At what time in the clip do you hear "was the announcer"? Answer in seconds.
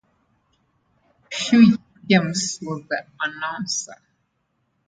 2.63-3.97